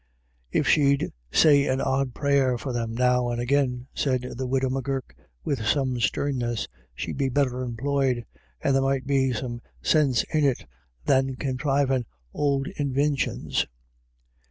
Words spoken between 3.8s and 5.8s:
said the widow M'Gurk with